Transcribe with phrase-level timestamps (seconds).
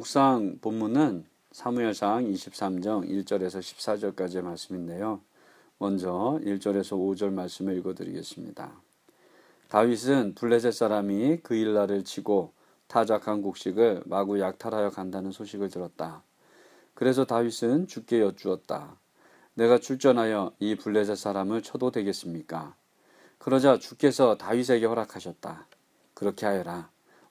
[0.00, 5.20] 묵상 본문은 사무엘상 23장 1절에서 14절까지의 말씀인데요.
[5.76, 8.72] 먼저 1절에서 5절 말씀을 읽어드리겠습니다.
[9.68, 12.54] 다윗은 블레셋 사람이 그 일날을 치고
[12.86, 16.22] 타작한 곡식을 마구 약탈하여 간다는 소식을 들었다.
[16.94, 18.96] 그래서 다윗은 주께 여쭈었다.
[19.52, 22.74] 내가 출전하여 이 블레셋 사람을 쳐도 되겠습니까?
[23.36, 25.66] 그러자 주께서 다윗에게 허락하셨다.
[26.14, 26.88] 그렇게 하여라.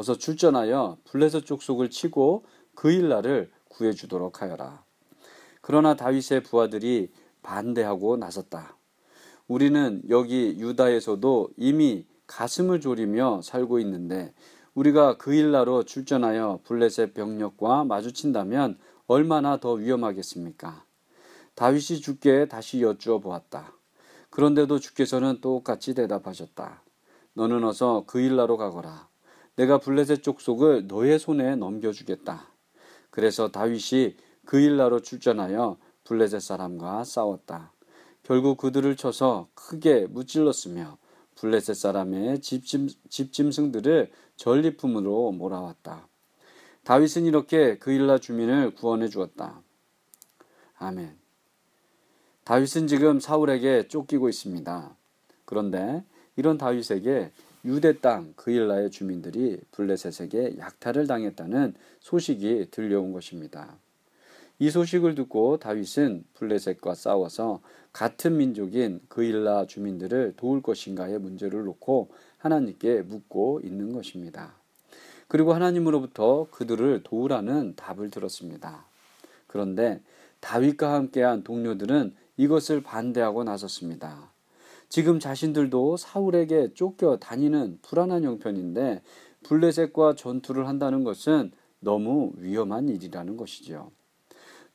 [0.00, 4.82] 어서 출전하여 블레셋 족속을 치고 그 일 날을 구해 주도록 하여라.
[5.60, 7.10] 그러나 다윗의 부하들이
[7.42, 8.78] 반대하고 나섰다.
[9.46, 14.32] 우리는 여기 유다에서도 이미 가슴을 졸이며 살고 있는데
[14.72, 20.84] 우리가 그 일나로 출전하여 블레셋 병력과 마주친다면 얼마나 더 위험하겠습니까?
[21.56, 23.74] 다윗이 주께 다시 여쭈어 보았다.
[24.30, 26.82] 그런데도 주께서는 똑같이 대답하셨다.
[27.34, 29.09] 너는 어서 그 일나로 가거라.
[29.60, 32.48] 내가 블레셋 족속을 너의 손에 넘겨주겠다.
[33.10, 37.70] 그래서 다윗이 그 일나로 출전하여 블레셋 사람과 싸웠다.
[38.22, 40.96] 결국 그들을 쳐서 크게 무찔렀으며
[41.34, 46.08] 블레셋 사람의 집짐, 집짐승들을 전리품으로 몰아왔다.
[46.84, 49.60] 다윗은 이렇게 그 일라 주민을 구원해 주었다.
[50.78, 51.18] 아멘.
[52.44, 54.96] 다윗은 지금 사울에게 쫓기고 있습니다.
[55.44, 56.02] 그런데
[56.36, 57.30] 이런 다윗에게
[57.64, 63.76] 유대 땅 그일라의 주민들이 블레셋에게 약탈을 당했다는 소식이 들려온 것입니다.
[64.58, 67.60] 이 소식을 듣고 다윗은 블레셋과 싸워서
[67.92, 74.54] 같은 민족인 그일라 주민들을 도울 것인가의 문제를 놓고 하나님께 묻고 있는 것입니다.
[75.28, 78.84] 그리고 하나님으로부터 그들을 도우라는 답을 들었습니다.
[79.46, 80.00] 그런데
[80.40, 84.29] 다윗과 함께한 동료들은 이것을 반대하고 나섰습니다.
[84.90, 89.02] 지금 자신들도 사울에게 쫓겨 다니는 불안한 형편인데
[89.44, 93.92] 블레셋과 전투를 한다는 것은 너무 위험한 일이라는 것이지요.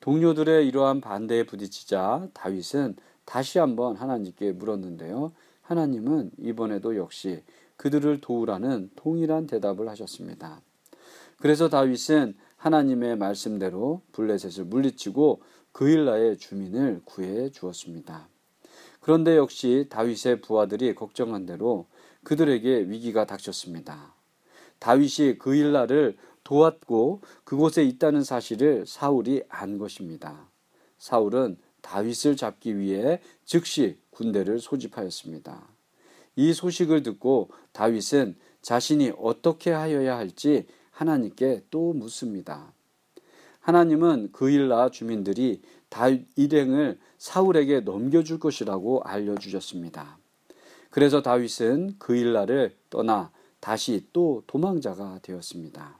[0.00, 2.96] 동료들의 이러한 반대에 부딪히자 다윗은
[3.26, 5.32] 다시 한번 하나님께 물었는데요.
[5.60, 7.42] 하나님은 이번에도 역시
[7.76, 10.62] 그들을 도우라는 동일한 대답을 하셨습니다.
[11.36, 18.28] 그래서 다윗은 하나님의 말씀대로 블레셋을 물리치고 그일라의 주민을 구해 주었습니다.
[19.00, 21.86] 그런데 역시 다윗의 부하들이 걱정한 대로
[22.24, 24.14] 그들에게 위기가 닥쳤습니다.
[24.78, 30.48] 다윗이 그일라를 도왔고 그곳에 있다는 사실을 사울이 안 것입니다.
[30.98, 35.68] 사울은 다윗을 잡기 위해 즉시 군대를 소집하였습니다.
[36.36, 42.72] 이 소식을 듣고 다윗은 자신이 어떻게 하여야 할지 하나님께 또 묻습니다.
[43.66, 50.18] 하나님은 그일라 주민들이 다윗 일행을 사울에게 넘겨줄 것이라고 알려주셨습니다.
[50.88, 55.98] 그래서 다윗은 그일라를 떠나 다시 또 도망자가 되었습니다.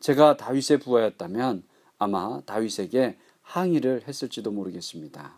[0.00, 1.62] 제가 다윗의 부하였다면
[1.98, 5.34] 아마 다윗에게 항의를 했을지도 모르겠습니다.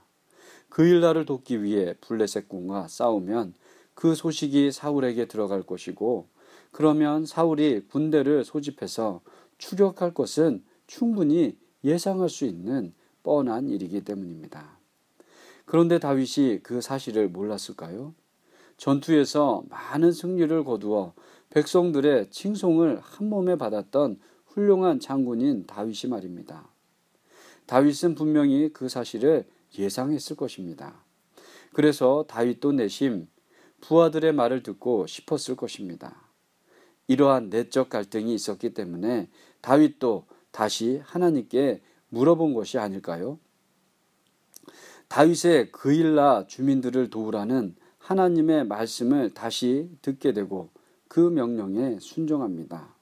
[0.71, 3.53] 그일라를 돕기 위해 블레셋 군과 싸우면
[3.93, 6.27] 그 소식이 사울에게 들어갈 것이고
[6.71, 9.21] 그러면 사울이 군대를 소집해서
[9.59, 14.79] 추격할 것은 충분히 예상할 수 있는 뻔한 일이기 때문입니다.
[15.65, 18.15] 그런데 다윗이 그 사실을 몰랐을까요?
[18.77, 21.15] 전투에서 많은 승리를 거두어
[21.51, 26.69] 백성들의 칭송을 한 몸에 받았던 훌륭한 장군인 다윗이 말입니다.
[27.67, 29.45] 다윗은 분명히 그 사실을
[29.79, 31.05] 예상했을 것입니다.
[31.73, 33.29] 그래서 다윗도 내심
[33.81, 36.31] 부하들의 말을 듣고 싶었을 것입니다.
[37.09, 39.29] 이러한 내적 갈등이 있었기 때문에
[39.61, 43.39] 다윗도 다시 하나님께 물어본 것이 아닐까요?
[45.09, 50.71] 다윗의 그일라 주민들을 도우라는 하나님의 말씀을 다시 듣게 되고
[51.09, 52.95] 그 명령에 순종합니다.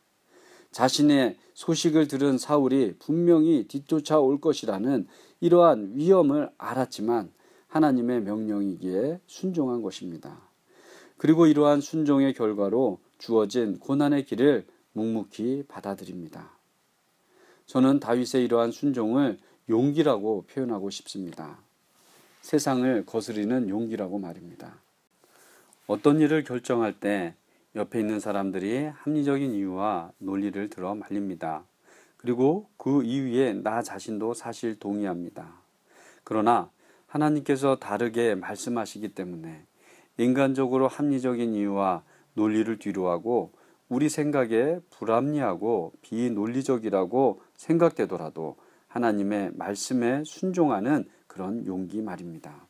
[0.72, 5.06] 자신의 소식을 들은 사울이 분명히 뒤쫓아 올 것이라는
[5.38, 7.30] 이러한 위험을 알았지만
[7.68, 10.40] 하나님의 명령이기에 순종한 것입니다.
[11.16, 16.63] 그리고 이러한 순종의 결과로 주어진 고난의 길을 묵묵히 받아들입니다.
[17.66, 19.38] 저는 다윗의 이러한 순종을
[19.68, 21.58] 용기라고 표현하고 싶습니다.
[22.42, 24.74] 세상을 거스리는 용기라고 말입니다.
[25.86, 27.34] 어떤 일을 결정할 때
[27.74, 31.64] 옆에 있는 사람들이 합리적인 이유와 논리를 들어 말립니다.
[32.18, 35.60] 그리고 그 이유에 나 자신도 사실 동의합니다.
[36.22, 36.70] 그러나
[37.06, 39.64] 하나님께서 다르게 말씀하시기 때문에
[40.18, 42.02] 인간적으로 합리적인 이유와
[42.34, 43.52] 논리를 뒤로하고
[43.94, 48.56] 우리 생각에 불합리하고 비논리적이라고 생각되더라도
[48.88, 52.66] 하나님의 말씀에 순종하는 그런 용기 말입니다.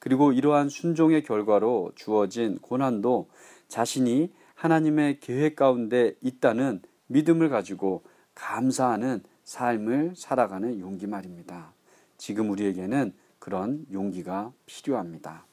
[0.00, 3.28] 그리고 이러한 순종의 결과로 주어진 고난도
[3.68, 8.02] 자신이 하나님의 계획 가운데 있다는 믿음을 가지고
[8.34, 11.72] 감사하는 삶을 살아가는 용기 말입니다.
[12.16, 15.46] 지금 우리에게는 그런 용기가 필요합니다.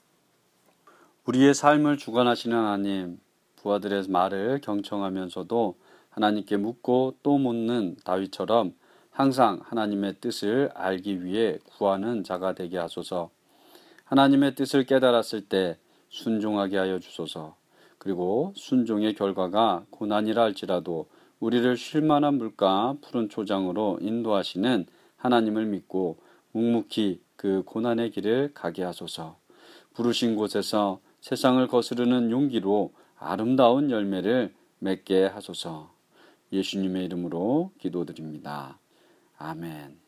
[1.26, 3.20] 우리의 삶을 주관하시는 하나님,
[3.66, 5.76] 부하들의 말을 경청하면서도
[6.10, 8.76] 하나님께 묻고 또 묻는 다윗처럼
[9.10, 13.32] 항상 하나님의 뜻을 알기 위해 구하는 자가 되게 하소서.
[14.04, 15.78] 하나님의 뜻을 깨달았을 때
[16.10, 17.56] 순종하게 하여 주소서.
[17.98, 21.08] 그리고 순종의 결과가 고난이라 할지라도
[21.40, 24.86] 우리를 쉴만한 물가 푸른 초장으로 인도하시는
[25.18, 26.20] 하나님을 믿고
[26.52, 29.38] 묵묵히 그 고난의 길을 가게 하소서.
[29.96, 35.94] 부르신 곳에서 세상을 거스르는 용기로 아름다운 열매를 맺게 하소서.
[36.52, 38.80] 예수님의 이름으로 기도드립니다.
[39.38, 40.05] 아멘.